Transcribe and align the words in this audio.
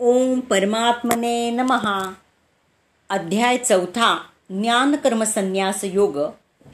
ओम 0.00 0.40
परमात्मने 0.40 1.50
नमहा 1.50 2.14
अध्याय 3.10 3.56
चौथा 3.58 4.30
ज्ञानकर्मसन्यास 4.50 5.84
योग 5.84 6.18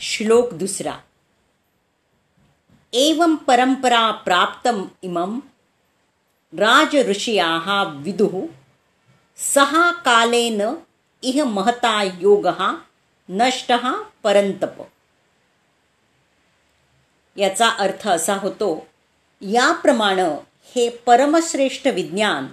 श्लोक 0.01 0.53
दुसरा. 0.53 0.93
एवं 2.93 3.37
परंपरा 3.37 4.11
प्राप्तम 4.11 4.85
इमं 5.03 5.39
राजऋषियाः 6.53 7.83
विदुः 7.83 8.47
सहा 9.37 9.93
कालेन 9.93 10.63
इह 11.23 11.45
महता 11.45 12.03
योगः 12.03 12.61
नष्टः 13.29 13.91
परंतप 14.25 14.83
याचा 17.37 17.69
अर्थ 17.69 18.07
असा 18.09 18.35
होतो 18.35 18.87
याप्रमाणे 19.43 20.29
हे 20.77 20.89
परमश्रेष्ठ 21.07 21.87
विज्ञान 21.87 22.49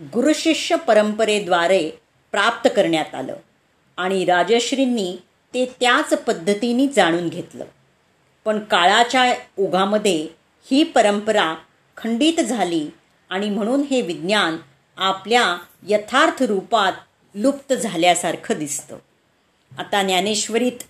गुरुशिष्य 0.00 0.76
परंपरेद्वारे 0.76 1.90
प्राप्त 2.32 2.68
करण्यात 2.76 3.14
आलं 3.14 3.36
आणि 3.96 4.24
राजश्रींनी 4.24 5.16
ते 5.54 5.64
त्याच 5.80 6.14
पद्धतीने 6.14 6.86
जाणून 6.86 7.28
घेतलं. 7.28 7.64
पण 8.44 8.58
काळाच्या 8.58 9.34
ओघामध्ये 9.58 10.28
ही 10.70 10.84
परंपरा 10.84 11.54
खंडित 11.96 12.40
झाली 12.40 12.88
आणि 13.30 13.50
म्हणून 13.50 13.82
हे 13.82 14.00
विज्ञान 14.00 14.56
आपल्या 14.96 15.58
यथार्थ 15.86 16.42
रूपात 16.42 16.92
लुप्त 17.34 17.72
झाल्यासारखं 17.72 18.58
दिसतं. 18.58 18.98
आता 19.78 20.02
ज्ञानेश्वरीत 20.02 20.84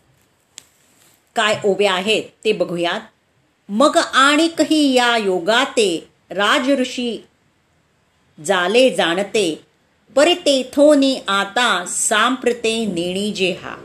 काय 1.34 1.60
ओव्या 1.64 1.92
आहेत 1.92 2.22
ते 2.44 2.52
बघूयात. 2.52 3.00
मग 3.68 3.96
आणि 3.96 4.48
कही 4.48 4.94
या 4.94 5.16
योगाते 5.16 6.08
राजऋषी 6.30 7.26
जाले 8.44 8.90
जाणते 8.90 9.60
पर 10.16 10.32
तेथोनी 10.32 11.20
आता 11.28 11.84
सांप्रते 11.88 12.84
नेणी 12.86 13.32
जेहा. 13.32 13.76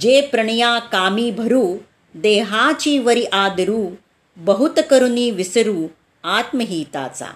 जे 0.00 0.20
प्रणया 0.20 0.78
कामी 0.78 1.30
भरू 1.30 1.78
देहाची 2.14 2.98
वरी 2.98 3.24
आदरू 3.24 3.90
बहुत 4.36 4.80
करुनी 4.90 5.30
विसरू 5.30 5.86
आत्महिताचा. 6.24 7.26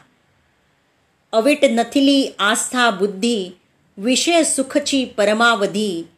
अविट 1.32 1.64
नथिली 1.64 2.34
आस्था 2.38 2.90
बुद्धी 2.90 3.50
विषय 3.96 4.44
सुखची 4.44 5.04
परमावधी 5.04 6.08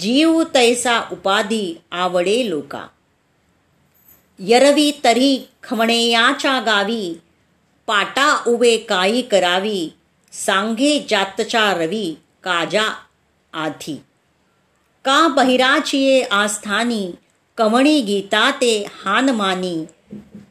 जीव 0.00 0.42
तैसा 0.54 1.00
उपाधी 1.12 1.80
आवडे 1.90 2.50
लोका. 2.50 2.86
यरवी 4.38 5.00
तरी 5.04 5.48
खवणेयाच्या 5.62 6.60
गावी 6.60 7.14
पाटा 7.92 8.44
उभे 8.46 8.76
काही 8.76 9.22
करावी 9.22 9.92
सांगे 10.32 10.98
जातचा 11.08 11.72
रवी 11.74 12.14
काजा 12.44 12.84
आधी. 13.52 13.96
का 15.04 15.28
बहिराचिये 15.28 16.22
आस्थानी 16.22 17.10
कवणी 17.58 18.00
गीता 18.00 18.50
ते 18.50 18.72
हानमानी 19.04 19.84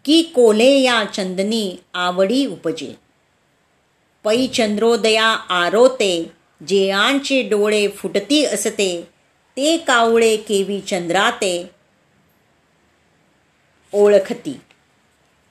की 0.05 0.21
कोले 0.21 0.69
या 0.81 1.03
चंदनी 1.05 1.75
आवडी 1.93 2.45
उपजे. 2.45 2.93
पै 4.23 4.47
चंद्रोदया 4.47 5.27
आरोते 5.61 6.31
जेयांचे 6.67 7.41
डोळे 7.41 7.87
फुटती 7.87 8.45
असते 8.45 9.07
ते 9.57 9.77
कावळे 9.77 10.35
केवी 10.37 10.81
चंद्राते 10.81 11.71
ओळखती. 13.93 14.59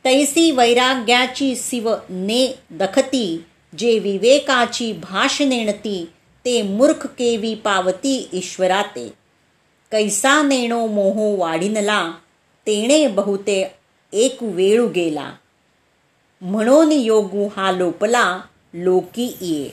तैसी 0.05 0.51
वैराग्याची 0.51 1.55
शिव 1.56 1.91
ने 2.11 2.47
दखती 2.70 3.45
जे 3.79 3.98
विवेकाची 3.98 4.92
भाष 4.92 5.41
नेणती 5.42 6.05
ते 6.45 6.62
मूर्ख 6.62 7.07
केवी 7.07 7.55
पावती 7.55 8.29
ईश्वराते. 8.33 9.09
कैसा 9.92 10.42
नेणो 10.42 10.86
मोहो 10.86 11.36
वाढिनला 11.36 12.13
तेणे 12.67 13.07
बहुते 13.07 13.63
एक 14.13 14.42
वेळू 14.42 14.89
गेला. 14.89 15.33
म्हणून 16.41 16.92
योगू 16.92 17.48
हा 17.57 17.70
लोपला 17.73 18.41
लोकी 18.74 19.36
ये 19.41 19.69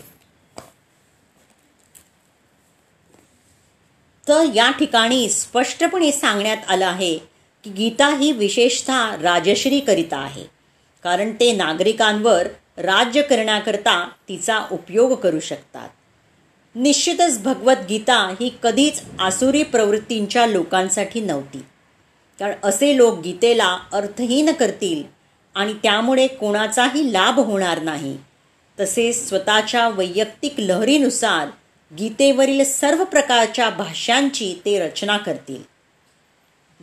तर 4.27 4.43
या 4.55 4.69
ठिकाणी 4.71 5.29
स्पष्टपणे 5.29 6.11
सांगण्यात 6.11 6.57
आलं 6.67 6.85
आहे 6.85 7.36
की 7.63 7.69
गीता 7.69 8.15
ही 8.17 8.31
विशेषतः 8.31 9.15
राजश्री 9.21 9.79
करिता 9.79 10.17
आहे. 10.17 10.43
कारण 11.03 11.31
ते 11.31 11.51
नागरिकांवर 11.51 12.47
राज्य 12.77 13.21
करण्याकरता 13.21 14.09
तिचा 14.29 14.59
उपयोग 14.71 15.13
करू 15.13 15.39
शकतात. 15.39 15.89
निश्चितच 16.75 17.43
भगवद्गीता 17.43 18.35
ही 18.39 18.57
कधीच 18.63 19.01
आसुरी 19.19 19.63
प्रवृत्तींच्या 19.63 20.45
लोकांसाठी 20.45 21.21
नव्हती. 21.21 21.57
कारण 22.39 22.53
असे 22.63 22.97
लोक 22.97 23.19
गीतेला 23.19 23.77
अर्थहीन 23.93 24.51
करतील 24.51 25.03
आणि 25.55 25.73
त्यामुळे 25.73 26.27
कोणाचाही 26.27 27.13
लाभ 27.13 27.39
होणार 27.39 27.81
नाही. 27.81 28.17
तसेच 28.79 29.29
स्वतःच्या 29.29 29.89
वैयक्तिक 29.89 30.53
लहरीनुसार 30.59 31.47
गीतेवरील 31.97 32.63
सर्व 32.63 33.03
प्रकारच्या 33.03 33.69
भाष्यांची 33.69 34.61
ते 34.65 34.79
रचना 34.79 35.17
करतील. 35.17 35.76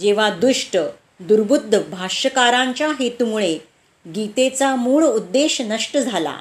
जेव्हा 0.01 0.31
दुष्ट 0.31 0.77
दुर्बुद्ध 1.21 1.81
भाष्यकारांच्या 1.91 2.89
हेतूमुळे 3.01 3.59
गीतेचा 4.15 4.75
मूळ 4.75 5.05
उद्देश 5.05 5.61
नष्ट 5.61 5.99
झाला 5.99 6.37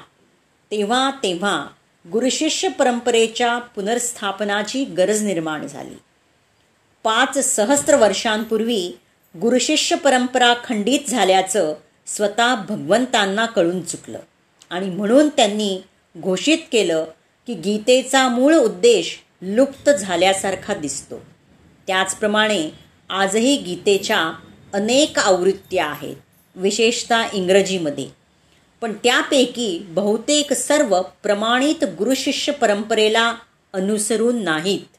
तेव्हा 0.70 1.10
तेव्हा 1.10 1.66
गुरुशिष्य 2.12 2.68
परंपरेच्या 2.68 3.58
पुनर्स्थापनाची 3.58 4.84
गरज 4.84 5.22
निर्माण 5.22 5.66
झाली. 5.66 5.94
पाच 7.02 7.38
सहस्त्र 7.38 7.96
वर्षांपूर्वी 7.96 8.98
गुरुशिष्य 9.36 9.96
परंपरा 9.96 10.54
खंडित 10.64 11.00
झाल्याचं 11.08 11.74
स्वतः 12.06 12.54
भगवंतांना 12.54 13.46
कळून 13.46 13.82
चुकलं 13.82 14.18
आणि 14.70 14.86
म्हणून 14.86 15.28
त्यांनी 15.28 15.82
घोषित 16.16 16.58
केलं 16.72 17.04
की 17.46 17.54
गीतेचा 17.54 18.28
मूळ 18.28 18.54
उद्देश 18.54 19.18
लुप्त 19.42 19.90
झाल्यासारखा 19.90 20.74
दिसतो. 20.74 21.20
त्याचप्रमाणे 21.86 22.83
आजही 23.08 23.56
गीतेच्या 23.56 24.32
अनेक 24.74 25.18
आवृत्त्या 25.18 25.86
आहेत 25.86 26.16
विशेषतः 26.54 27.26
इंग्रजीमध्ये. 27.32 28.08
पण 28.80 28.92
त्यापैकी 28.92 29.86
बहुतेक 29.88 30.52
सर्व 30.52 31.02
प्रमाणित 31.22 31.84
गुरुशिष्य 31.84 32.52
परंपरेला 32.52 33.34
अनुसरून 33.72 34.44
नाहीत. 34.44 34.96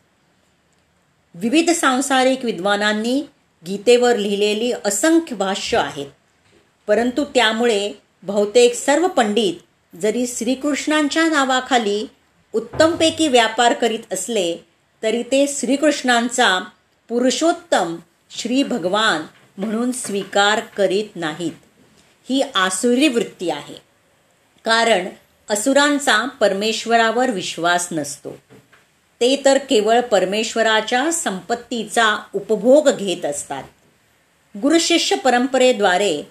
विविध 1.36 1.70
सांसारिक 1.70 2.46
विद्वानांनी 2.46 3.24
गीतेवर 3.68 4.18
लिहिलेली 4.18 4.72
असंख्य 4.86 5.36
भाष्य 5.36 5.78
आहेत. 5.78 6.08
परंतु 6.88 7.24
त्यामुळे 7.24 7.94
बहुतेक 8.24 8.74
सर्व 8.74 9.08
पंडित 9.08 9.54
जरी 9.98 10.28
श्रीकृष्णांच्या 10.28 11.28
नावाखाली 11.28 12.08
उत्तमपैकी 12.54 13.28
व्यापार 13.28 13.74
करीत 13.74 14.14
असले 14.14 14.58
तरी 15.04 15.24
ते 15.24 15.46
श्रीकृष्णांचा 15.48 16.60
पुरुषोत्तम 17.10 17.96
श्री 18.30 18.64
भगवान 18.64 19.22
म्हणून 19.58 19.92
स्वीकार 19.92 20.60
करीत 20.60 21.16
नाहीत. 21.16 21.52
ही 22.30 22.42
आसुरी 22.42 23.08
वृत्ती 23.08 23.50
आहे. 23.50 23.76
कारण 24.66 25.08
असुरांचा 25.50 26.28
परमेश्वरावर 26.28 27.32
विश्वास 27.32 27.88
नसतो. 27.92 28.38
ते 29.22 29.42
तर 29.46 29.58
केवळ 29.58 30.02
परमेश्वराच्या 30.02 31.12
संपत्तीचा 31.12 32.24
उपभोग 32.34 32.90
घेत 32.90 33.26
असतात. 33.26 33.64
गुरुशिष्य 34.58 35.16
परंपरेद्वारे 35.16 36.22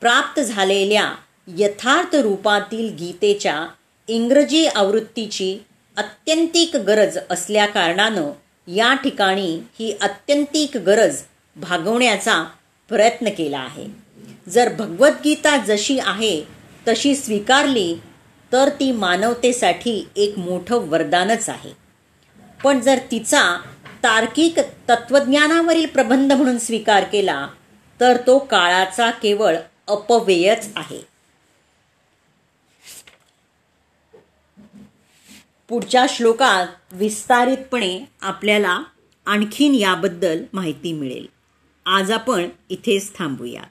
प्राप्त 0.00 0.40
झालेल्या 0.40 1.14
यथार्थ 1.48 2.16
रूपातील 2.16 2.94
गीतेच्या 2.94 3.66
इंग्रजी 4.08 4.66
आवृत्तीची 4.66 5.58
अत्यंतिक 5.96 6.76
गरज 6.76 7.18
असल्याकारणानं 7.30 8.30
या 8.66 8.94
ठिकाणी 8.94 9.58
ही 9.78 9.96
अत्यंतिक 10.00 10.76
गरज 10.76 11.16
भागवण्याचा 11.56 12.44
प्रयत्न 12.88 13.28
केला 13.28 13.58
आहे. 13.58 13.86
जर 14.48 14.72
भगवद्गीता 14.72 15.56
जशी 15.56 15.98
आहे 15.98 16.44
तशी 16.88 17.14
स्वीकारली 17.16 17.94
तर 18.52 18.68
ती 18.68 18.92
मानवतेसाठी 18.92 20.08
एक 20.16 20.38
मोठं 20.38 20.88
वरदानच 20.88 21.48
आहे. 21.48 21.72
पण 22.64 22.80
जर 22.80 22.98
तिचा 23.10 23.60
तार्किक 24.02 24.58
तत्त्वज्ञानावरील 24.58 25.86
प्रबंध 25.86 26.32
म्हणून 26.32 26.58
स्वीकार 26.58 27.04
केला 27.04 27.48
तर 28.00 28.16
तो 28.26 28.38
काळाचा 28.38 29.10
केवळ 29.10 29.56
अपव्ययच 29.88 30.68
आहे. 30.76 31.13
पुढच्या 35.74 36.06
श्लोकात 36.08 36.66
विस्तारितपणे 36.92 38.08
आपल्याला 38.22 38.82
आणखीन 39.26 39.74
याबद्दल 39.74 40.44
माहिती 40.52 40.92
मिळेल. 40.92 41.26
आज 41.86 42.10
आपण 42.10 42.48
इथेच 42.70 43.18
थांबूया 43.18 43.62